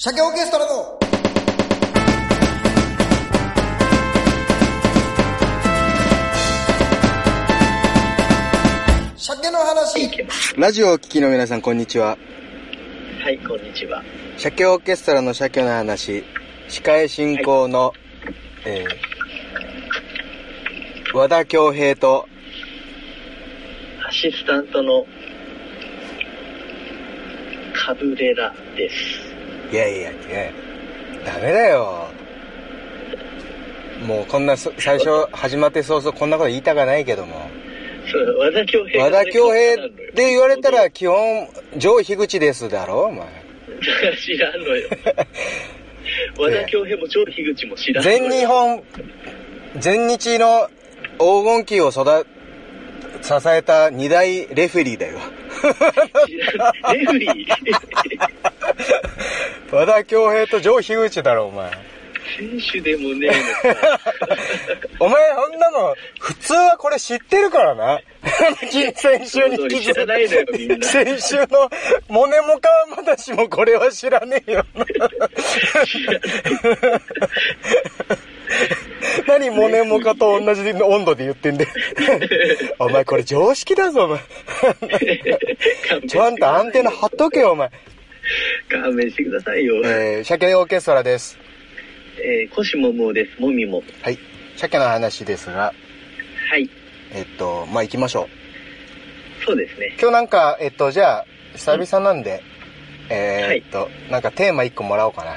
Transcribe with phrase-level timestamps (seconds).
[0.00, 0.96] 鮭オーケストラの
[9.16, 10.08] 鮭の話
[10.56, 12.16] ラジオをお聞きの皆さん、こんにちは。
[13.24, 14.04] はい、こんにちは。
[14.36, 16.22] 鮭オーケストラの鮭の話、
[16.68, 17.92] 司会進行の、
[18.66, 22.28] えー、和田恭平と、
[24.08, 25.04] アシスタントの
[27.74, 29.27] カブレラです。
[29.70, 30.52] いやいやいや、
[31.24, 32.08] ダメだよ。
[34.06, 37.50] もうこんなそ最初始まって早々こんなこと言いたかないけども。
[38.10, 39.04] そう、和田恭平。
[39.04, 43.26] 和田恭平って言われたら基本、上樋口ですだろお前。
[44.16, 44.88] 知らんのよ。
[46.38, 48.18] 和田恭平も超樋口も知らんのよ。
[48.18, 48.82] 全日本、
[49.76, 50.70] 全日の
[51.18, 52.26] 黄金期を育、
[53.20, 55.18] 支えた二大レフェリーだよ。
[56.94, 58.47] レフリー？
[59.70, 61.70] 和田恭平と上樋口だろ、お前。
[62.36, 64.00] 選手でもねえのか。
[65.00, 68.00] お前、そんなの、普通はこれ知ってるからな。
[68.94, 71.70] 先週に引き知らないのよみんな先週の
[72.08, 74.64] モネモカはまだしもこれは知らねえよ。
[79.26, 81.66] 何モネモカと同じ温度で言ってんで。
[82.78, 84.20] お前これ常識だぞ、お前。
[86.08, 87.70] ちゃんとアンテナ張っとけよ、お前。
[88.68, 89.76] 勘弁してくださいよ。
[89.84, 91.38] えー、鮭オーケストラです。
[92.20, 93.40] えー、コシモモです。
[93.40, 93.82] もみも。
[94.02, 94.18] はい。
[94.56, 95.72] 鮭の話ですが、
[96.50, 96.68] はい。
[97.14, 98.28] えっと、まあ、行きましょ
[99.42, 99.44] う。
[99.44, 99.96] そうですね。
[100.00, 102.42] 今日なんか、えっと、じゃあ、久々なんで、
[103.10, 105.36] えーっと、なんかテーマ一個もらおうかな。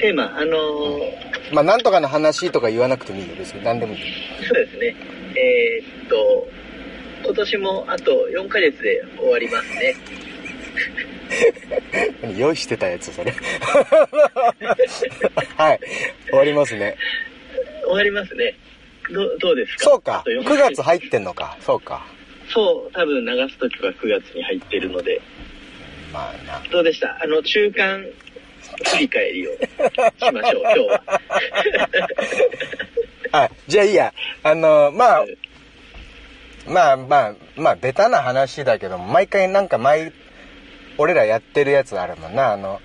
[0.00, 3.62] テーマ、あのーまあ、なんとかの話とか言わなくてもいいよ、別に。
[3.62, 4.00] 何でもいい。
[4.46, 4.96] そうですね。
[5.36, 6.48] えーっと、
[7.24, 9.94] 今年もあと4ヶ月で終わりますね。
[12.22, 13.32] 何 用意してたやつ、それ。
[15.56, 15.80] はい。
[16.28, 16.96] 終わりますね。
[17.84, 18.54] 終わりますね。
[19.10, 19.84] どどうですか？
[19.84, 20.18] そうか。
[20.20, 21.56] あと4 9月入ってんのか。
[21.60, 22.04] そうか。
[22.52, 25.20] そう、多分流すときは9月に入ってるので。
[26.12, 26.62] まあな。
[26.70, 27.18] どうでした？
[27.22, 28.04] あの、中間
[28.92, 29.58] 振り返りをし
[30.32, 31.02] ましょう、 今日は。
[33.32, 34.12] あ、じゃあいいや。
[34.42, 35.24] あの、まあ、
[36.66, 40.12] まあまあ、まあ、ベタな話だけども、毎回なんか毎、
[40.98, 42.52] 俺らやってるやつあるもんな。
[42.52, 42.80] あの、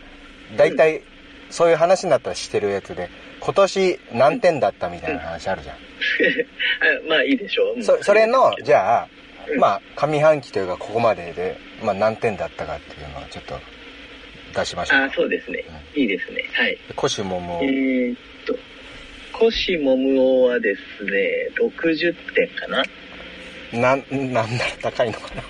[0.57, 1.01] 大体、
[1.49, 3.09] そういう話になったらしてるやつで、
[3.39, 5.75] 今年何点だったみたいな話あるじゃん。
[5.75, 5.79] あ
[7.09, 7.75] まあいいでしょう。
[7.75, 9.07] うんそそれの、じゃあ、
[9.47, 13.59] うんまあ、上半期というか、ここまでで、まあ、何点だったかっていうのをちょっと
[14.59, 14.99] 出しましょう。
[14.99, 15.63] あそうですね。
[15.95, 16.43] いいですね。
[16.53, 16.77] はい。
[16.95, 18.55] コシモもえ、ーっと、
[19.33, 22.83] コシモムオはですね、60点かな
[23.71, 24.03] なん、
[24.33, 25.43] なんだろう、高いのかな。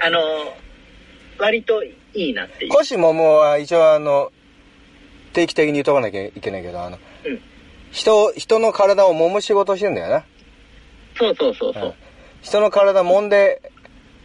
[0.00, 0.56] あの、
[1.38, 2.70] 割といいなっていう。
[2.72, 4.32] コシモモは一応あの、
[5.32, 7.40] 定期的に言っとかなきゃいけないけど、あの、うん。
[7.90, 10.24] 人、人の体を揉む仕事してんだよな。
[11.18, 11.84] そうそうそうそう。
[11.84, 11.92] うん
[12.42, 13.60] 人の体揉んで、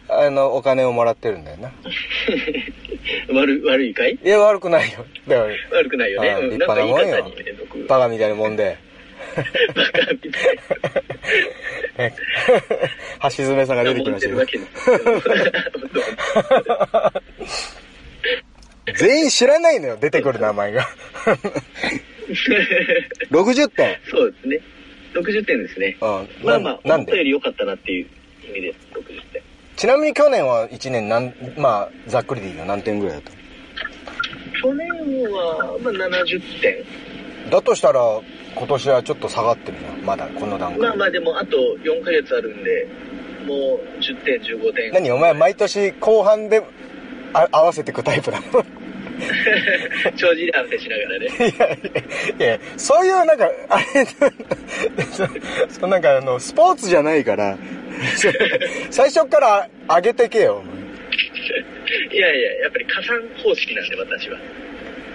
[0.07, 1.71] あの、お金をもらってるんだよな。
[3.33, 4.19] 悪悪いかい？
[4.23, 5.05] いや、悪くないよ。
[5.27, 6.29] だから、悪くないよね。
[6.29, 7.31] あうん立派なもんよ。
[7.87, 8.77] バカみたいに揉んで。
[9.73, 10.59] バカみたい
[11.97, 12.13] ね
[13.23, 13.93] 橋爪さんがな。
[13.93, 14.37] 出てきましたよ
[18.97, 20.87] 全員知らないのよ、出てくる名前が。
[23.31, 23.97] 60点。
[24.09, 24.59] そうですね。
[25.13, 25.97] 60点ですね。
[26.01, 28.05] うんまあまあ、思ったより良かったなっていう
[28.47, 29.41] 意味です、60点。
[29.75, 32.65] ちなみに去年は1年なん、まあ、ざっくりでいいよ。
[32.65, 33.31] 何点ぐらいだった？
[34.61, 34.87] 去年
[35.31, 36.75] は、まあ、70点。
[37.49, 37.99] だとしたら、
[38.55, 39.89] 今年はちょっと下がってるな。
[40.05, 40.79] まだ、この段階。
[40.79, 42.87] まあまあ、でも、あと4ヶ月あるんで、
[43.45, 44.91] もう10点、15点。
[44.93, 46.61] 何お前毎年後半で
[47.33, 48.63] あ合わせてくタイプなの？
[50.17, 51.25] 長時間でしながらね。
[51.37, 51.79] いやい
[52.39, 54.05] やいや、そういうなんか、あれ、
[55.69, 57.57] そなんかあの、スポーツじゃないから、
[58.89, 60.63] 最初から上げてけよ。
[62.11, 64.37] いやいや、やっぱり加算方式なんで、私は。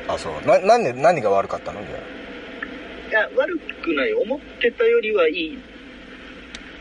[0.08, 0.46] あ、そう。
[0.46, 1.80] な、なんで、何が悪かったの？
[1.80, 2.00] じゃい
[3.10, 4.14] や、悪くない。
[4.14, 5.58] 思ってたよりはいい。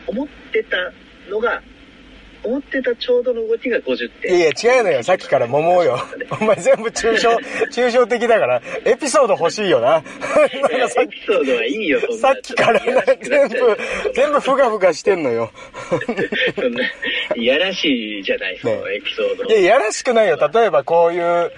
[0.06, 0.76] 思ってた
[1.30, 1.62] のが、
[2.44, 4.22] 思ってたちょうどの動きが50あ。
[4.22, 4.36] 点。
[4.36, 5.02] いやいや、違うのよ。
[5.02, 5.98] さっきから桃よ。
[6.40, 7.30] お前全部抽象、
[7.72, 10.02] 抽象的だから、エピソード欲しいよな。
[10.46, 10.48] エ
[11.08, 12.80] ピソードはいいよ、さっきから
[13.20, 13.78] 全部、
[14.14, 15.50] 全部ふがふがしてんのよ。
[16.54, 16.84] そんな、
[17.34, 19.44] いやらしいじゃない、そのねエピソード。
[19.44, 20.38] いや、やらしくないよ。
[20.52, 21.52] 例えばこういう、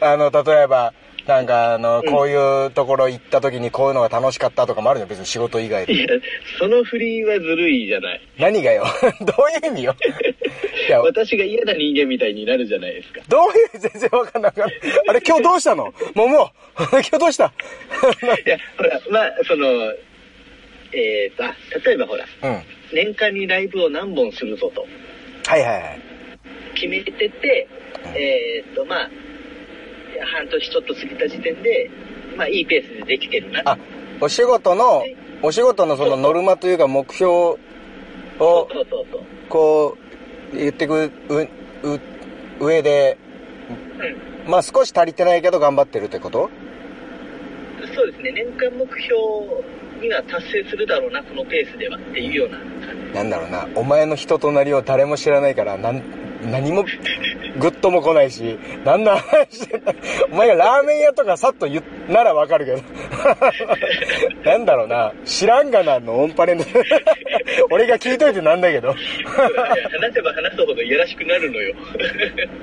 [0.00, 0.92] あの、例えば、
[1.26, 5.08] なんかあの、うんこういうところ行った時にこういうのが楽しかったとかもあるじゃん。
[5.08, 5.94] 別に仕事以外で。
[5.94, 6.06] いや、
[6.58, 8.20] その振りはずるいじゃない。
[8.38, 8.84] 何がよ？
[9.24, 9.96] どういう意味よ？
[10.86, 13.20] いや私が嫌な人間みたいになるじゃないですか。
[13.28, 15.10] どういう、全然わかんなかった。
[15.10, 15.94] あれ、今日どうしたの？
[16.14, 16.50] 桃？
[16.90, 17.46] 今日どうした？
[17.46, 19.66] いや、ほら、まあ、その、
[20.92, 22.50] えっ、と、あ、例えばほら、うん。
[22.52, 24.86] はい年間にライブを何本するぞと
[25.48, 26.00] はいはい。
[26.74, 27.66] 決めてて、
[28.14, 29.10] えっ、と、まあ、
[30.20, 31.90] 半年ちょっと過ぎた時点で、
[32.36, 33.62] まあ、いいペースでできてるな。
[33.64, 33.78] あ、
[34.20, 35.04] お仕事の、
[35.42, 37.58] お仕事のそのノルマというか目標を。
[39.48, 39.96] こ
[40.52, 41.48] う、言ってく、う、う、
[42.60, 43.18] 上で、
[44.44, 44.50] うん。
[44.50, 46.50] まあ少し足りてないけど頑張ってるってこと？
[47.94, 49.14] そうですね、年間目標
[50.00, 52.68] には達成するだろうな、このペースではっていうような感
[53.08, 53.14] じ。
[53.14, 56.02] なんだろうな、お前の人となりを誰も知らないから、なん、
[56.50, 56.84] 何も、
[57.58, 59.94] グッとも来ないし、何の話してんだ
[60.32, 62.78] お前がラーメン屋とかさっと言うならわかるけど。
[64.44, 66.64] なんだろうな、知らんがなのオンパレンで。
[67.70, 68.92] 俺が聞いといてなんだけど。
[68.92, 68.98] 話
[70.12, 71.74] せば話すほどいやらしくなるのよ。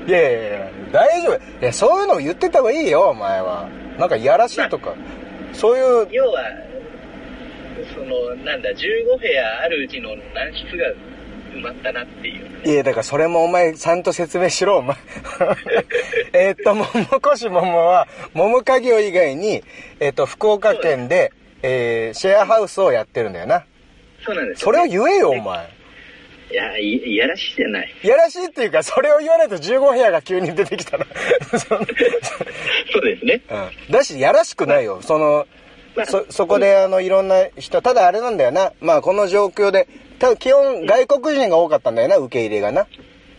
[0.07, 1.35] いやいやいや、大丈夫。
[1.35, 3.69] いや、そういうの言ってた方がいいよ、お前は。
[3.97, 4.93] なんかいやらしいとか。
[5.53, 6.43] そういう、要は、
[7.93, 10.85] その、なんだ、15部屋あるうちの何室が
[11.53, 12.69] 埋まったなっていう。
[12.69, 14.97] いや、だからそれもお前、ちゃんと説明しろ、お前。
[16.33, 16.87] えっと、桃
[17.33, 19.63] 越桃は、桃家業以外に、
[19.99, 21.31] えっと、福岡県で、
[21.63, 23.65] えー、シェアハウスをやってるんだよな。
[24.25, 25.67] そうなんですそれをよ、言えよ、お前。
[26.51, 27.93] いや、いいやらしいじゃない。
[28.03, 31.05] いやらしいっていうか、それを言わないと15部屋が急に出てきたら。
[31.51, 31.85] そ そう
[33.01, 33.41] ですね。
[33.49, 33.91] うん。
[33.91, 35.01] だし、やらしくないよ。
[35.01, 35.45] その、まあ
[36.05, 38.73] そ、そこであの、いろんな人、ただあれなんだよな。
[38.81, 39.87] まあ、この状況で、
[40.19, 42.87] 多分基本外国人が多かったんだよな、受け入れがな。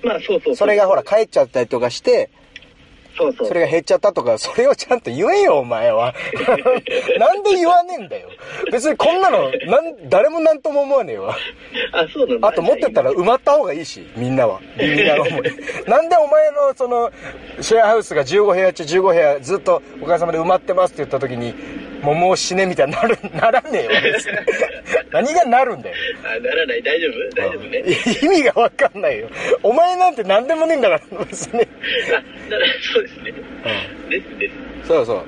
[0.03, 0.57] まあ、そうそうそう。
[0.57, 2.31] それがほら、帰っちゃったりとかして、
[3.17, 3.49] そうそう。
[3.49, 6.15] それが減っちゃったとか、それをちゃんと言えよ、お前は。
[7.19, 8.29] なんで言わねえんだよ。
[8.71, 11.37] 別にこんなの、なん、誰もなんとも思わねえわ。
[11.93, 12.49] あ、そうなんだ。
[12.49, 14.61] あと持ってったら埋まった方がいいし、みんなは。
[14.79, 15.43] みんなの思い。
[15.87, 17.11] なんでお前のその、
[17.61, 21.55] シェアハウスが15部屋中15部屋ずっとおかげさまで埋まってますって言った時に、
[22.03, 24.39] もうもう死ねみたいになる、 ならねえよ、別に。
[25.13, 25.95] 何がなるんだよ。
[26.25, 26.83] あ、ならない。
[26.83, 27.37] 大丈夫？
[27.37, 27.83] 大丈夫ね。
[28.23, 29.29] 意味がわかんないよ。
[29.63, 31.61] お前なんて何でもねえんだから、別に。
[31.61, 31.69] あ、だか
[32.17, 33.33] ら、そうですね。
[34.11, 34.49] ですで
[34.83, 34.89] す。
[34.89, 35.23] そうそう。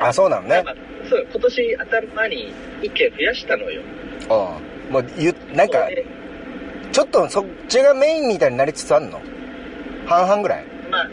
[0.00, 0.70] あ、そうなのねま。
[0.72, 0.74] あ、
[1.08, 2.52] そう、今年頭に
[2.82, 3.82] 一件増やしたのよ。
[4.22, 4.92] うん。
[4.92, 5.88] もう言う、なんか
[6.90, 9.20] ちょっとそっちがメインみたいになりつつあんの？
[10.06, 10.64] 半々ぐらい？
[10.90, 11.08] まあ、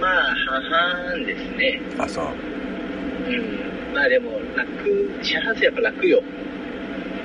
[0.00, 0.34] まあ、
[0.70, 1.80] 半々ですね。
[1.98, 2.24] あ、そう。
[3.28, 3.69] うん。
[3.92, 4.70] まあでも、楽、
[5.22, 6.22] シェアハウスやっぱ楽よ。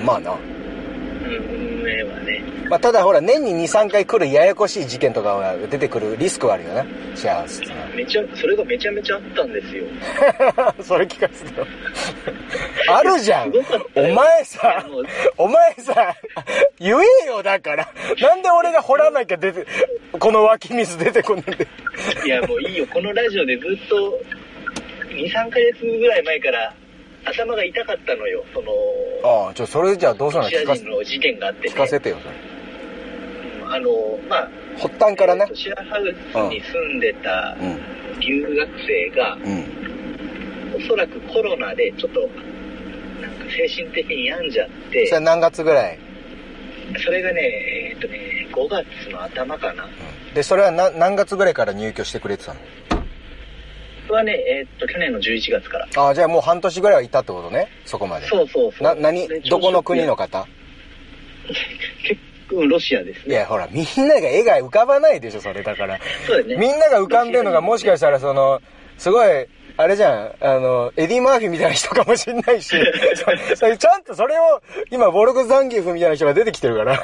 [0.03, 0.31] まあな。
[0.31, 2.43] うん、運営はね。
[2.69, 6.85] まあ、ただほら、年に2、3回来るややこしい事件とかが出てくるリスクはあるよな。
[7.15, 7.61] シェアハウス
[7.95, 9.83] めちゃ、それがめちゃめちゃあったんですよ。
[10.81, 11.67] それ聞かせてよ。
[12.89, 13.53] あるじゃん
[13.95, 14.85] お前さ
[15.37, 16.15] お前さ、
[16.79, 16.95] 言
[17.25, 17.87] えよ、だから。
[18.19, 19.65] なんで俺が掘らなきゃ出て、
[20.19, 21.67] この湧き水出てこねえんで。
[22.25, 22.87] いや、もういいよ。
[22.87, 24.19] このラジオでずっと、
[25.15, 26.73] 2、3ヶ月ぐらい前から、
[27.25, 28.43] 頭が痛かったのよ。
[28.53, 28.71] その、
[29.23, 31.73] ああ、ちょ、それじゃあどうするロの聞かせシア人の事件があってね。
[31.73, 32.35] 聞かせてよ、それ。
[32.35, 32.55] うん
[33.67, 33.89] あの、
[34.29, 35.55] まあ、発端からねえーと。
[35.55, 38.19] シェアハウスに住んでたうん。
[38.19, 39.65] 留学生が、うん。
[40.77, 45.99] おそらくコロナでちょっと、なんか精神的に病んじゃってそれ、何月ぐらい？
[47.03, 47.41] それがね、
[47.91, 49.85] えっ、とね、5月の頭かな。
[49.85, 50.33] うん。
[50.35, 52.59] で、それは何何月ぐらいから入居してくれてたの？
[54.13, 55.87] はね、えっ、と、去年の11月から。
[55.95, 57.67] ああ、じゃあもう半年ぐらいはいたってことね？
[57.85, 58.27] そこまで。
[58.27, 58.83] そうそうそう。
[58.83, 59.27] な、何？
[59.27, 60.47] でどこの国の方？
[62.07, 63.35] 結構ロシアですね。
[63.35, 65.99] いや、ほら、みんなが絵が浮かばないでしょ、それだから。
[66.27, 66.55] そうだね。
[66.55, 68.61] みんなが浮かんでるのがもしかしたらその、
[68.97, 72.75] すごい、あれじゃん、あの、エディ・マーフィーみたいな人かもしんないし、
[73.51, 77.03] そそれちゃんとそれを、今、ボルグ・ザンギフみたいな人が出てきてるから。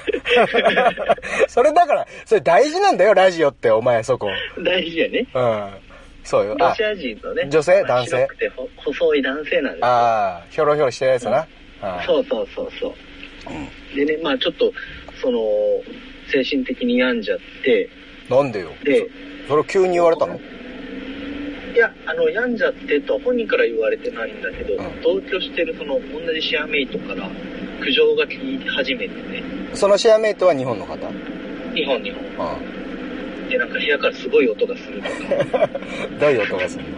[1.49, 4.29] それだから、それ大事なんだよ、ラジオって、お前、そこ。
[4.63, 5.27] 大事やね。
[5.33, 5.69] うん。
[6.23, 6.55] そうよ。
[6.59, 7.47] あロシ、ア人のね。
[7.49, 7.83] 女性？
[7.83, 8.09] まあ男性？
[8.17, 9.85] 白くてほ細い男性なんですよ。
[9.87, 11.47] ああ、ひょろひょろしてるやつな？
[11.81, 13.95] あそうそうそうそう。
[13.95, 14.71] でね、まあちょっと、
[15.21, 15.39] その、
[16.31, 17.89] 精神的に病んじゃって、
[18.29, 18.71] なんでよ？
[18.83, 19.09] で、
[19.43, 20.39] そそれを急に言われたの？
[21.73, 27.27] いや、あの、病んじゃってと本人から言われてないんだけど、うん同居してるその、同じシェアメイトから
[27.81, 30.95] 苦情が聞き始めてね、そのシェアメイトは日本の方？
[31.73, 32.55] 日本日本。
[32.55, 32.59] う
[33.51, 35.67] で、なんか部屋からすごい音がするとか、
[36.07, 36.19] ん。
[36.19, 36.91] どういう音がするの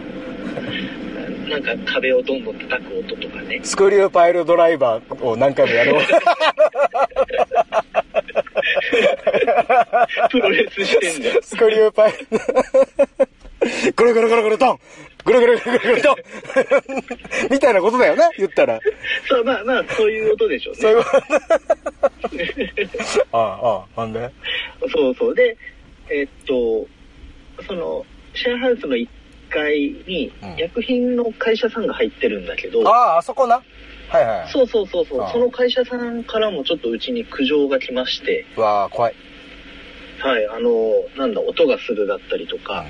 [1.50, 3.60] なんか壁をどんどん叩く音とかね。
[3.62, 6.02] スクリューパイルドライバーを何回もやろう。
[10.30, 11.42] プロレスしてんじゃん。
[11.44, 12.18] スクリューパイル。
[13.96, 14.78] ゴロゴロゴロゴロドン
[15.24, 16.16] ぐるぐるぐるぐるぐると、
[17.50, 18.78] みたいなことだよな、言ったら。
[19.26, 20.80] そう、まあまあ、そういう音でしょうね。
[20.80, 21.04] そういうこ
[23.30, 23.38] と。
[23.38, 24.30] ああ、ああ、ほんで？
[24.92, 25.34] そうそう。
[25.34, 25.56] で、
[26.10, 26.86] えっと、
[27.66, 29.08] その、シェアハウスの1
[29.50, 30.56] 階にうん。
[30.56, 33.62] 薬品の会社さんが入ってるんだけど、ああ、あそこな？
[34.08, 34.48] はいはい。
[34.48, 35.28] そうそうそうそう。
[35.32, 39.14] その会社さんからもちょっとうちに苦情が来まして、うわあ、怖い。
[40.20, 40.70] はい、あの、
[41.16, 42.84] なんだ、音がするだったりとか、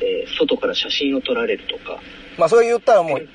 [0.00, 2.00] えー外から写真を撮られるとか、
[2.38, 3.28] まあ、それ言ったらもう、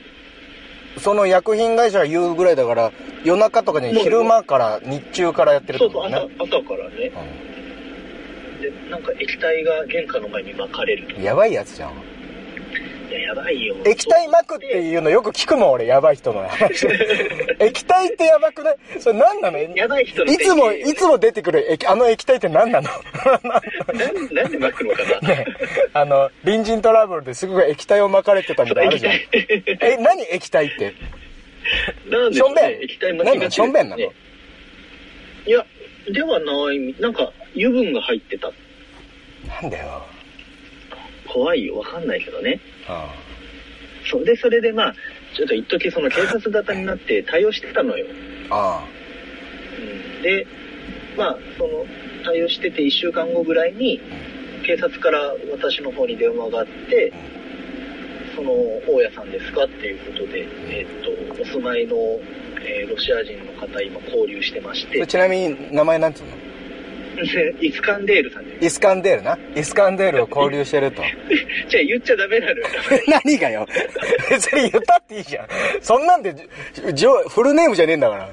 [1.00, 2.92] その薬品会社が言うぐらいだから、
[3.26, 6.58] 夜中とかに昼間から、日中からやってるってそうそう、ことね朝。
[6.58, 7.12] 朝からね、
[8.64, 11.16] で、なんか液体が玄関の前に撒かれると。
[11.16, 11.24] うん。
[11.24, 11.92] やばいやつじゃん。
[13.10, 13.76] いや、やばいよ。
[13.86, 16.88] 液体撒くっていうのよく聞くもん、俺、やばい人の話。
[17.60, 18.76] 液体ってやばくない？
[19.00, 19.60] それ何なの？
[19.60, 22.90] やばい人のいつも、いつも出てくる液、あの液体って何なの？
[23.44, 23.60] な
[24.50, 25.28] で撒くのかな？
[25.30, 25.46] ね
[25.94, 29.14] あの、隣人トラブルですごい液体を撒かれてたみたいあるじゃん。
[29.14, 30.94] え、何液体って？
[32.10, 32.80] なんでしょんべん。
[33.24, 33.98] 何しょんべんなの？
[33.98, 34.10] ね
[35.46, 35.66] いや、
[36.10, 38.52] ではない、なんか油分が入ってた。
[39.62, 40.04] なんだよ。
[41.28, 42.60] 怖いよ、わかんないけどね。
[42.88, 43.14] あ
[44.06, 44.96] そうで、それでまあ、
[45.36, 48.06] ちょっと一時その警察沙汰になって対応してたのよ。
[48.50, 48.84] あ。
[48.84, 48.88] あ
[49.80, 50.46] うん、で、
[51.18, 51.86] まあ、その、
[52.24, 54.00] 対応してて1週間後ぐらいに、
[54.66, 57.16] 警察から私の方に電話があって、そ
[58.44, 58.52] の、
[58.88, 61.96] 大家さんですかっていうことで、えっと、お住まいの、
[62.66, 66.32] えーロシア人の方今交流してましてちなみに名前なんつうの？
[67.26, 68.66] で イスカンデールさんです。
[68.66, 69.38] イスカンデールな？
[69.56, 71.02] イスカンデールを交流してると。
[71.68, 72.68] じゃあ言っちゃダメなのよ。
[73.26, 73.68] 何がよ？
[74.30, 75.48] 別に言ったっていいじゃん。
[75.82, 76.34] そんなんで、
[76.94, 78.30] じょフルネームじゃねえんだから。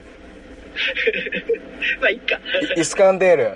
[2.01, 2.39] まあ、いっか。
[2.77, 3.45] イスカンデール。
[3.45, 3.49] うん。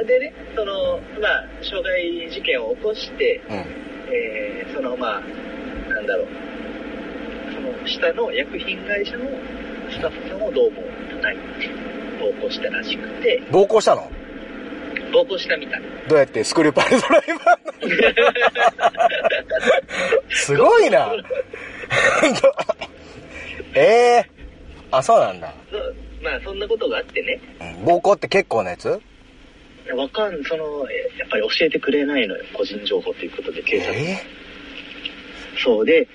[0.00, 0.06] うん。
[0.06, 3.64] でね、その、まあ、傷害事件を起こして、うん。
[4.10, 5.20] えーその、まあ、
[5.92, 6.26] なんだろう、
[7.54, 9.24] その、下の薬品会社の
[9.90, 11.70] スタッフさんをどうも叩いて、
[12.20, 14.10] 暴行したらしくて、暴行したの？
[15.12, 15.82] 暴行したみたい。
[16.08, 17.84] どうやってスクリューパイルドライバー
[20.24, 20.30] の？
[20.34, 21.12] すごいな。
[23.74, 24.26] ええ
[24.90, 25.52] あ、そうなんだ。
[26.22, 29.00] まあ、そんなことがあってね、うん暴行って結構なやつ？
[29.92, 33.94] わかん、その、えやっぱり教えてくれないのよ、個人情報ということで、警察。
[33.94, 34.18] え
[35.62, 35.84] そう。
[35.84, 36.08] で、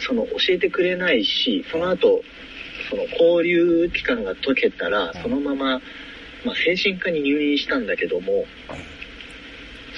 [0.00, 2.22] その教えてくれないし、その後、
[2.90, 5.80] その交流期間が解けたら、そのまま、
[6.44, 8.46] まあ、精神科に入院したんだけども、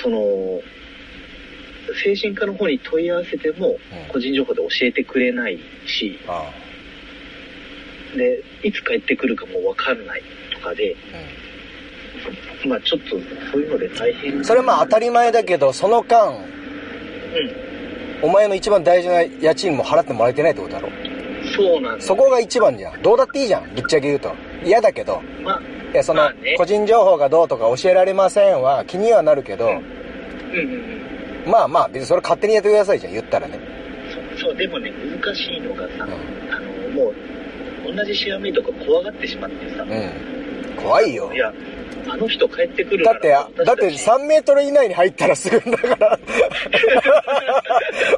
[0.02, 0.62] その、
[2.02, 3.76] 精神科の方に問い合わせてもうん、
[4.12, 6.50] 個人情報で教えてくれないし、あ
[8.17, 11.40] で、いつ帰ってくるかもわかんないとかで、あ
[12.67, 13.11] まあちょっと
[13.53, 14.37] そういうので大変。
[14.37, 16.43] うんそれまあ当たり前だけど、その間、う
[18.23, 20.89] お前の一番大事な家賃も払ってもらえてないってことだろ？
[20.89, 20.93] ん、
[21.57, 22.00] そうなん。
[22.00, 23.03] そこが一番じゃん。
[23.03, 23.75] どうだっていいじゃん。
[23.75, 24.35] ぶっちゃけ言うと。
[24.62, 25.23] 嫌だけど。
[25.43, 25.62] まあ、
[25.93, 29.81] いや、そのまあね、個人情報がどうとか教えられませんは気にはなるけど、うんうん
[31.47, 31.50] うん。
[31.50, 33.59] まあまあ、別にそれ勝手にやってくださいじゃん、言ったらね。
[34.37, 36.09] そうそう、でもね、難しいのがさ、う
[36.53, 37.15] あの、もう、
[37.97, 40.77] 同じシェアメイトが怖がってしまってさ、うん。
[40.77, 41.39] 怖いよい。
[41.39, 41.53] や、
[42.09, 46.19] あの人帰ってくるだって、だってさ、3メートル以内に入ったらすぐんだから。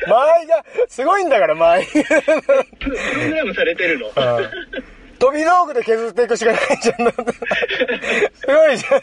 [0.09, 1.87] 間合いが、すごいんだから、間合い。
[1.87, 2.17] ププロ
[3.29, 4.07] グラムされてるの。
[4.09, 4.13] うん
[5.23, 6.97] 飛び道具で削っていくしかないじゃん。
[6.97, 7.03] す
[8.45, 9.01] ごいじゃん。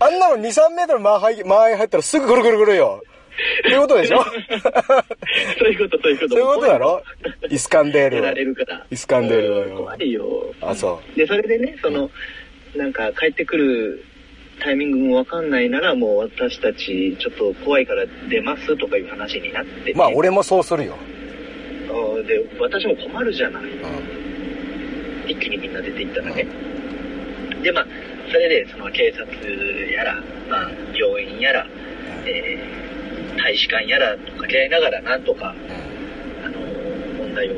[0.00, 3.02] あんなもん2、3メートル間合い間合い入ったらすぐぐるぐるぐるよ。
[3.04, 3.06] っ
[3.62, 4.24] ていうことでしょ？
[4.24, 4.34] そう
[5.68, 6.30] いうこと、そういうこと。
[6.30, 7.02] そういうことだろ？
[7.50, 8.86] イスカンデーやられルるから。
[8.90, 10.24] イスカンデールだようん怖いよ。
[10.62, 12.10] あ、そで、それでね、その、
[12.76, 14.04] なんか帰ってくる
[14.60, 19.96] タイミングもわかんないなら、もう私たちちょっと怖いから出ますとかいう話になって、う。
[19.96, 20.96] まあ、俺もそうするよ。
[21.88, 23.62] あで、私も困るじゃない。
[23.64, 25.30] うん。
[25.30, 26.46] 一気にみんな出ていったらね。
[27.62, 27.86] で、まあ、
[28.30, 31.66] それで、その警察やら、まあ、病院やら、
[32.26, 35.54] えー、大使館やらと掛け合いながら、なんとか、
[36.44, 37.54] あのー問題を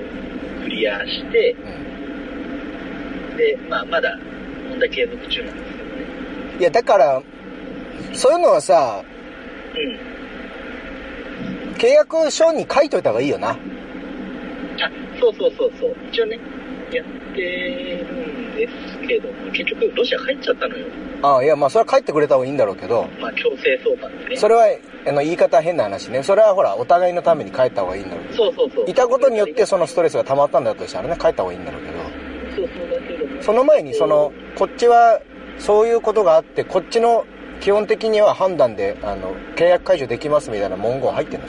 [0.62, 1.56] クリアして、
[3.30, 3.36] うん。
[3.36, 4.18] で、まあ、まだ
[4.76, 5.90] 問題継続中なんですけどね。
[6.60, 7.22] いや、だから、
[8.12, 9.02] そういうのはさ、
[9.74, 9.78] う
[11.72, 11.76] ん。
[11.76, 13.50] 契約書に書いといた方がいいよな。
[13.50, 13.56] あ、
[15.20, 15.96] そうそうそうそう。
[16.10, 16.38] 一応ね、
[16.92, 18.04] やってる
[18.52, 20.86] んですけども、結局ロシア帰っちゃったのよ。
[21.22, 24.36] ああ、いや、まあ、それは帰ってくれた方がいいんだろうけど、まあ、強制送還でね。
[24.36, 24.66] それは、
[25.06, 26.22] あの、言い方変な話ね。
[26.22, 28.34] それはほら、お互いのために帰った方がいいんだろう。
[28.34, 28.90] そうそうそう。
[28.90, 31.98] いたことによってそのストレスが溜まったんだとしたらね、帰った方がいいんだろうけど。
[32.56, 32.95] そうそう。
[33.46, 35.20] その前に、その、こっちは、
[35.60, 37.24] そういうことがあって、こっちの
[37.60, 41.46] 基本的には判断であの契約解除できますみたいな文言入ってんの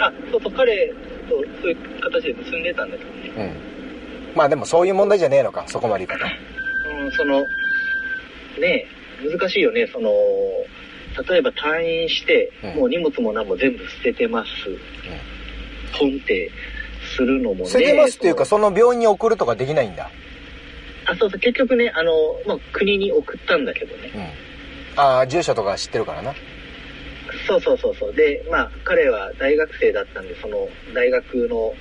[0.00, 0.88] あ、そうそう、彼
[1.28, 3.52] とそういう形で結んでたんだけどね。
[4.32, 4.36] うん。
[4.36, 6.26] まあでもそういう問題じゃねえのかそこまで言うか
[7.04, 7.42] うん、その、
[8.58, 8.86] ね
[9.22, 10.10] え、難しいよね、その、
[11.28, 12.76] 例えば退院して、うん。
[12.76, 14.48] もう荷物も何も全部捨ててます。
[15.98, 16.50] ポンって
[17.14, 17.66] するのもね。
[17.66, 20.04] 捨ててますっていうかそその病院に送るとかできないんだ。
[20.04, 20.10] の
[21.06, 22.12] あ、そうそう、結局ね、あの、
[22.46, 24.10] まあ、国に送ったんだけどね。
[24.14, 24.44] うん
[24.96, 26.32] ああ住所とか知ってるからな
[27.48, 28.14] そうそうそうそう。
[28.14, 31.74] で、まあ、彼は大学生だったんで、その、大学の、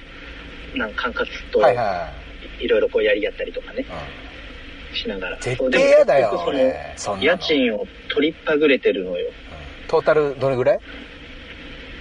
[0.76, 2.12] なん管轄と、はいはいは
[2.60, 3.86] いいろいろこうやり合ったりとかね、
[4.94, 5.38] い、しながら。
[5.40, 6.44] 絶対嫌だよ
[6.96, 9.28] その家賃を取りっぱぐれてるのよ。
[9.28, 9.34] うん
[9.88, 10.80] トータルどれぐらい？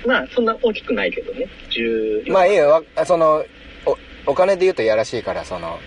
[0.07, 1.47] まあ、そんな大きくないけどね。
[1.71, 3.45] 10、まあいいよわその
[3.85, 3.99] お
[4.31, 5.79] お金で言うとやらしいからその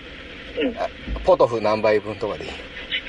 [1.24, 2.50] ポトフ何杯分とかでいい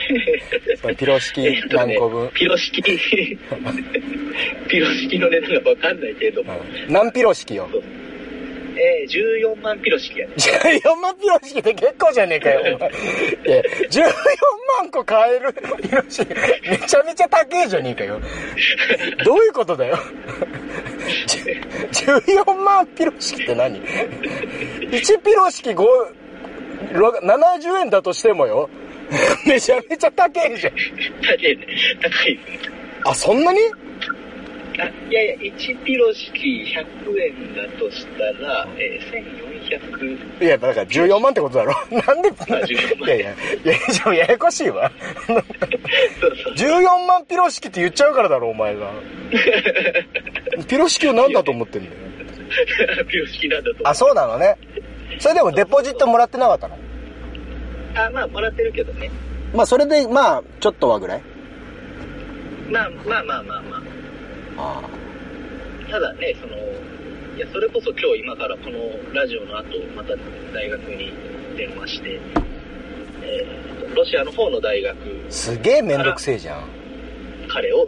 [0.96, 7.70] ピロ式何個分、ピロ式、ピロ式 の値段がわかんないけれども、うん何ピロ式よ
[8.80, 10.34] えー、14万ピロ式やね。
[10.38, 12.74] 14万ピロ式って結構じゃねえかよ、お前。
[12.74, 14.04] いや、14
[14.80, 16.28] 万個買えるピロ式、
[16.70, 18.22] めちゃめちゃ高えじゃねえかよ。
[19.26, 19.98] どういうことだよ。
[21.92, 26.12] 14万ピロ式って何 ?1 ピロ式5、ろ
[26.94, 28.70] 70円だとしてもよ。
[29.48, 30.74] めちゃめちゃ高えじゃん。
[30.74, 31.68] 高いね。
[32.02, 32.76] 高いですね。
[33.06, 33.60] あ、そんなに？
[34.80, 41.74] あ、いやいや、1ピロ式100円だとしたら、えー、1400、いや、だから14万ってことだろ。
[41.90, 43.34] なんで、14万いやいや、い
[44.06, 44.92] や、ややこしいわ。
[45.26, 45.44] そう
[46.44, 46.54] そう。
[46.54, 48.92] 14万ピロ式って言っちゃうからだろ、お前が。
[50.68, 51.96] ピロ式を何だと思ってんだよ。
[53.06, 53.82] ピロ式なんだと思う。
[53.86, 54.56] あ、そうなのね。
[55.20, 56.78] それでもデポジットもらってなかったの？
[57.96, 59.10] あ、まあ、もらってるけどね。
[59.54, 61.22] まあ、それで、まあ、ちょっとはぐらい？
[62.70, 63.84] まあまあまあまあま
[64.58, 64.80] あ。
[64.80, 64.90] あ
[65.90, 66.58] ただね、その、
[67.38, 70.16] いや、それこそ今日今からこのラジオの後、また
[70.54, 71.14] 大学に
[71.56, 72.20] 電話して、
[73.24, 75.32] えーとロシアの方の大学、あ。
[75.32, 76.64] すげえめんどくせえじゃん。
[77.48, 77.88] 彼を、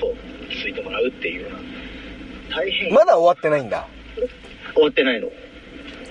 [0.00, 0.14] そう、
[0.48, 3.86] ついてもらうっていうような、大変、まだ終わってないんだ。
[4.72, 5.28] 終わってないの。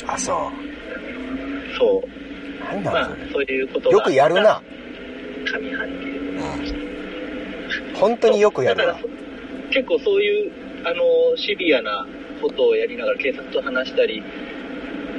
[0.07, 0.51] あ、そ
[1.77, 2.77] そう。
[2.77, 2.81] う。
[2.81, 3.97] なんまあだそれ。、そういうことが。
[3.97, 4.61] よくやるな。。
[5.45, 6.73] 上半期。
[7.99, 8.99] 本当によくやるわだか。
[8.99, 9.05] ら
[9.71, 10.51] 結構そういう、
[10.85, 11.03] あの、
[11.37, 12.05] シビアな
[12.41, 14.21] ことをやりながら警察と話したり、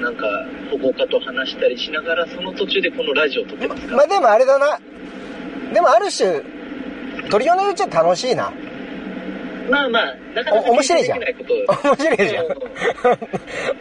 [0.01, 0.27] なんか
[0.71, 3.91] 保護家と話したりしながら、その途中でこのラジオを撮ってますか？
[3.93, 3.97] ら。
[3.97, 4.79] まあでもあれだな。
[5.73, 6.41] でもある種、
[7.31, 8.53] トリオのうちは楽しいな。
[9.71, 12.55] まあまあ、なかなかお面白いじゃん経験できないことを面白いじゃんうん。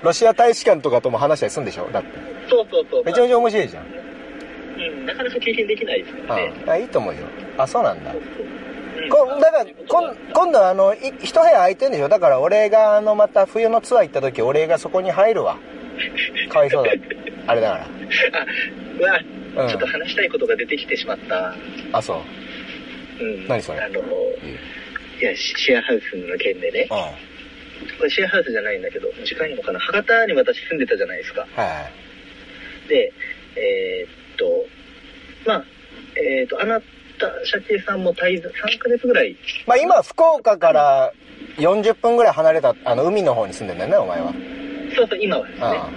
[0.03, 1.89] ロシア大使館とかとも話したりするんでしょ？
[1.91, 2.09] だって。
[2.49, 3.03] そうそうそう。
[3.05, 3.85] めちゃめちゃ面白いじゃん。
[3.85, 3.87] う
[5.01, 6.53] ん、なかなか経験できないですからね。
[6.67, 7.21] ああいいと思うよ。
[7.57, 8.11] あ、そうなんだ。
[8.11, 8.19] うん
[9.09, 12.07] こだからこん今度あのい一部屋空いてんでしょ？
[12.07, 15.57] だから俺があのまた冬のツアー行った時俺がそこに入るわ
[16.49, 16.91] かわいそうだ
[17.47, 17.87] あれだかあ、
[18.99, 21.35] うわ、うんちょっと話したいことが出てきてしまった。
[21.35, 21.55] ら
[21.91, 22.21] あそ
[23.19, 23.47] ううん。
[23.47, 23.79] 何それ？
[23.81, 24.01] あの、い
[25.23, 26.87] や、シシェアハウスの件でね。
[27.97, 29.79] これシェアハウスじゃないんだけど、時間いいのかな？
[29.79, 31.41] 博多に私住んでたじゃないですか。
[31.41, 31.89] いは
[32.85, 32.89] い。
[32.89, 33.13] で、
[33.55, 34.65] えーっと、
[35.45, 35.65] まあ、
[36.15, 36.85] えーっと、あなた、
[37.45, 39.35] シャさんも滞在、3ヶ月ぐらい、
[39.67, 41.13] まあ今福岡から
[41.57, 44.33] 40分ぐらい離れたあの海の方に住んでんだよねお前は。
[44.95, 45.89] そうそう、今はですね、は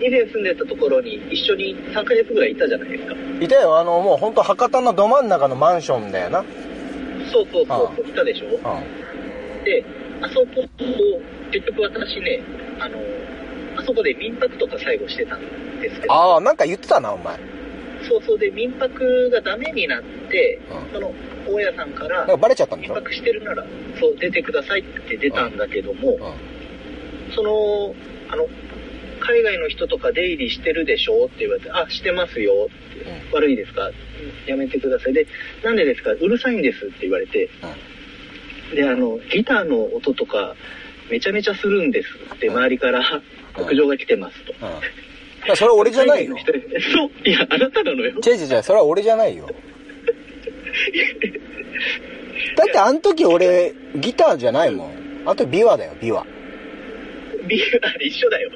[0.00, 3.14] 以前住んでたところに一緒に3ヶ月ぐらいいたじゃないですか。
[3.40, 3.78] いいたよ。
[3.78, 6.44] あのもう本当博多のど真ん中のマンションだよな
[7.30, 8.46] そうそうそうそう、いたでしょ？
[8.46, 9.84] うんで、
[10.22, 11.20] あそこを、
[11.52, 12.40] 結局私ね、
[12.78, 12.98] あの、
[13.76, 15.40] あそこで民泊とか最後してたん
[15.80, 17.36] ですけど、ああなんか言ってたなお前。
[18.08, 20.92] そうそうで民泊がダメになって、うん。
[20.94, 21.12] その、
[21.48, 23.66] 大家さんからか、バレちゃったん民泊してるなら、
[24.00, 27.34] そう、出てくださいって出たんだけども、うん。
[27.34, 27.94] その、
[28.30, 28.46] あの、
[29.28, 31.26] 海外の人とか出入りしてるでしょ？
[31.26, 32.52] って言われて、あ、してますよ。
[32.66, 33.90] って、う悪いですか？
[34.46, 35.12] やめてください。
[35.12, 35.26] で、
[35.62, 36.12] なんでですか？
[36.12, 37.50] うるさいんですって言われて、
[38.74, 40.54] で、あの、ギターの音とか、
[41.10, 43.22] めちゃめちゃするんですって、周りから
[43.66, 44.52] 苦情が来てますと。
[44.52, 44.66] うんだ
[45.42, 46.36] からそれは俺じゃないよ。
[46.92, 48.20] そう、いや、あなたなのよ。
[48.26, 49.48] 違う違う違うそれは俺じゃないよ。
[52.56, 54.92] だってあの時俺ギターじゃないもん。
[55.26, 56.26] あとビワだよビワ
[57.48, 58.50] ビあれ一緒だよ。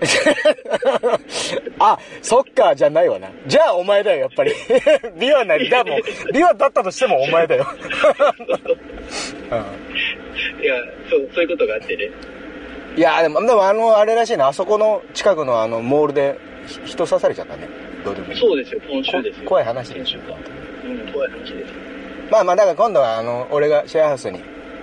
[1.78, 3.28] あそっかじゃないわな。
[3.46, 4.52] じゃあお前だよやっぱり。
[5.18, 6.02] ビワなりだもん。
[6.32, 7.66] ビワだったとしてもお前だよ、
[10.62, 10.74] いや、
[11.10, 12.10] そう、そういうことがあってね。
[12.94, 14.48] うん、いやでもでもあのあれらしいな。
[14.48, 17.68] あそこの近くのあのモールでひ人刺されちゃったね。
[18.04, 19.42] どうでもいいそうですよ、今週ですよ。
[19.44, 20.18] こ怖い話でしょ
[20.84, 21.72] うん、怖い話です。
[22.30, 24.38] まあまあ、だから今度は、あの、俺がシェアハウスに、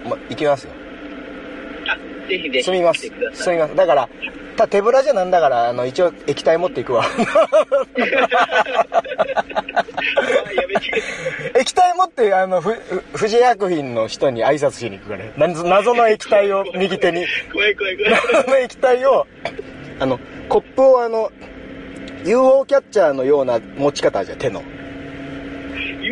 [0.06, 0.72] も行きますよ。
[2.30, 2.64] あ、ぜひぜひ。
[2.64, 3.02] 住みます。
[3.02, 3.44] 来てください。
[3.46, 3.76] 住みます。
[3.76, 4.10] だから、
[4.56, 7.06] ただ手ぶらじゃなんだから、あの、一応液体持っていくわ。
[11.56, 15.34] 液体持って、あの、ふ、ふ富士薬品の人に挨拶しに行くからね。
[15.38, 17.26] 謎謎の液体を右手に。
[17.52, 18.14] 怖い怖い怖い。
[18.34, 19.28] 謎の液体を、
[20.00, 21.32] あの、コップをあの、
[22.24, 24.62] UO キャッチャーのような持ち方じゃん、手の。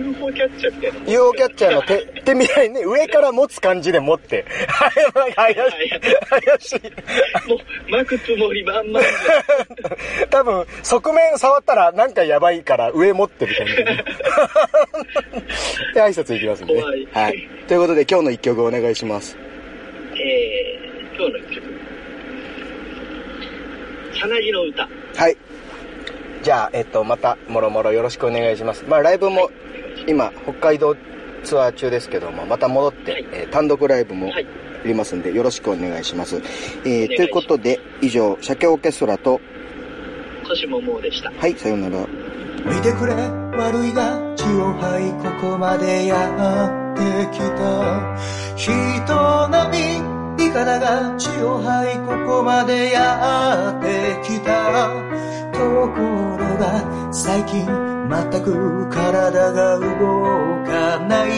[0.07, 0.99] UFO キャッチャーみたいな。
[0.99, 4.45] UO キャッチャーの手、手みたいにね、上から持つ感じで持って。
[4.67, 5.89] はい、怪しい。
[6.29, 7.49] 怪しい。
[7.49, 9.05] もう、巻くつもり満々で。
[10.29, 13.83] 多分、側面触ったらなんかやばいから上持ってる感じで。
[15.93, 16.81] で、挨拶いきますんでね。
[16.81, 17.49] 怖いはい。
[17.67, 19.37] ということで今日の一曲お願いします。
[20.15, 21.67] えー、今日の一曲。
[24.19, 24.87] さなぎの歌。
[25.15, 25.37] はい。
[26.43, 28.85] じゃあ、えっと、また、もろもろよろしくお願いします。
[28.87, 29.49] まあ、ライブも、
[30.07, 30.95] 今、北海道
[31.43, 34.49] ツアー中ですけども、また戻って、はいえー単独ライブもはいや
[34.85, 36.35] りますんで、よろしくお願いします。
[36.35, 39.41] えー願いしますということで、以上、鮭オーケストラと、
[40.47, 41.31] 星ももうでした。
[41.31, 42.05] はい、さようなら。
[42.65, 48.17] 見てくれ悪いが血を吐いここまでやってきた
[48.55, 54.89] 人並みいかだが血を吐いここまでやってきた。
[55.51, 55.97] とこ
[56.37, 59.85] ろが最近全く体が動
[60.65, 61.29] かない。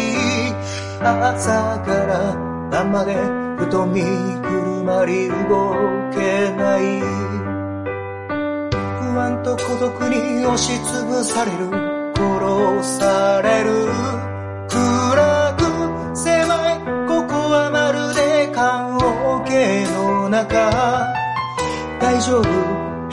[1.01, 2.35] 朝から
[2.69, 3.15] 晩まで
[3.57, 5.33] 布団にくるまり動
[6.11, 6.99] けない。
[8.29, 11.69] 不安と孤独に押しつぶされる。
[12.15, 13.69] 殺される。
[14.67, 15.28] 暗
[22.19, 22.43] 大丈夫？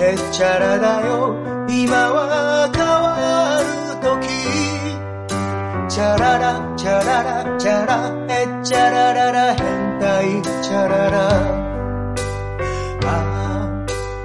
[0.02, 1.36] へっちゃらだよ。
[1.68, 3.66] 今は変わる
[4.02, 4.26] 時。
[5.88, 8.10] チャララチャララチャラ。
[8.26, 10.42] へっちゃららら変態。
[10.60, 11.30] チャララ。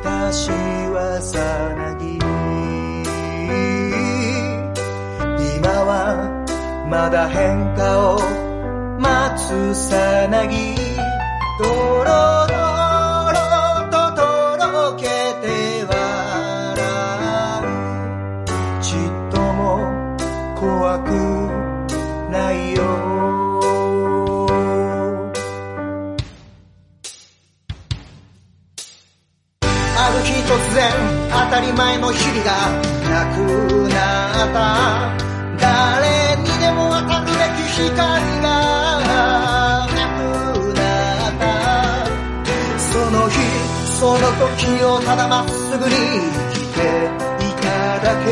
[0.03, 1.37] 私はさ
[1.77, 2.17] なぎ。
[5.57, 5.93] 今は
[6.89, 8.19] まだ変化を
[8.99, 10.73] 待つさなぎ。
[11.59, 12.03] ド
[31.51, 32.51] 当たり前の日々が
[33.09, 33.39] なく
[33.89, 35.11] なった。
[35.59, 38.47] 誰にでも当たるべき光が
[39.03, 39.85] な
[40.15, 40.23] く
[40.73, 40.79] な
[41.27, 41.43] った。
[42.79, 43.35] その日
[43.99, 46.79] その時をただまっすぐに生きて
[47.43, 48.29] いただけ。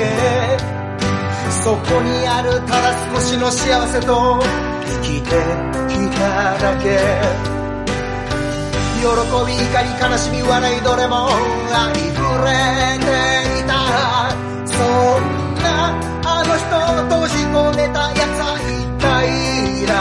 [1.61, 4.41] そこにあるただ少しの幸せと
[4.85, 5.27] 生きて
[5.89, 7.58] きただけ。
[8.99, 12.51] 喜び怒り悲しみ笑いどれもありふれ
[12.99, 13.07] て
[13.59, 13.71] いた。
[14.67, 15.23] そん
[15.63, 19.07] なあの人を閉じ込めたやつは一体
[19.87, 19.95] 誰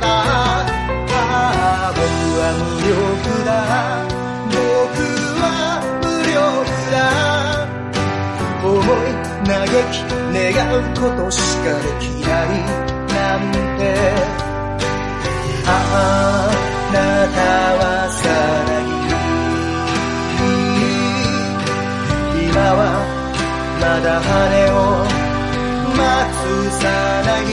[0.00, 2.02] だああ僕
[2.40, 2.90] は無力
[3.46, 3.48] だ。
[4.50, 4.58] 僕
[5.38, 5.44] は
[6.02, 6.36] 無力
[6.90, 6.98] だ。
[8.66, 8.74] 思
[9.06, 9.14] い
[9.46, 9.54] 嘆
[9.92, 9.94] き
[10.32, 12.58] 願うことしかできない。
[13.14, 13.40] なん
[13.78, 13.80] て。
[15.66, 18.28] あなたはさ
[18.66, 18.90] らに
[22.48, 22.82] 今は
[23.80, 24.30] まだ羽
[24.70, 24.74] を
[25.96, 26.00] 待
[26.34, 26.84] つさ
[27.26, 27.50] らに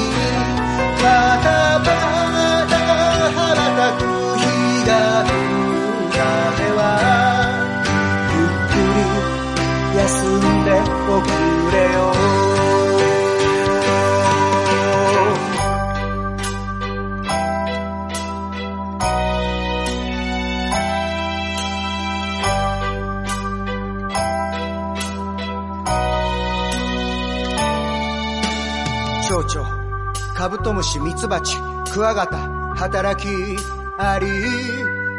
[30.37, 31.57] カブトムシ、ミツバチ、
[31.91, 32.37] クワガタ、
[32.75, 33.57] 働き
[33.97, 34.27] あり。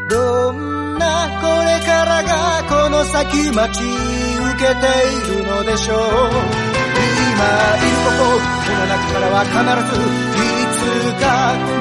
[0.09, 3.95] どんなこれからがこの先待ち受
[4.63, 4.87] けて
[5.35, 5.99] いるのでしょう。
[5.99, 6.07] 今
[7.75, 8.31] いるここ、
[8.65, 9.59] この中からは必
[9.91, 11.27] ずいつか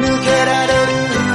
[0.01, 0.73] 抜けられ
[1.21, 1.26] る。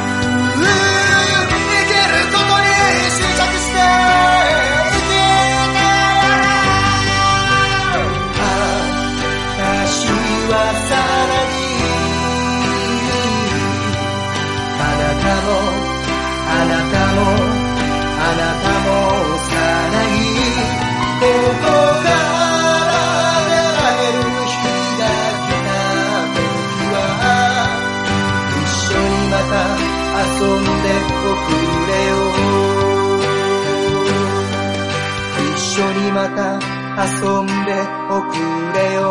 [31.89, 32.13] れよ。
[35.55, 36.39] 一緒にまた
[37.05, 37.09] 遊
[37.43, 37.71] んで
[38.11, 38.33] おく
[38.75, 39.03] れよ。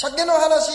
[0.00, 0.70] 鮭の話。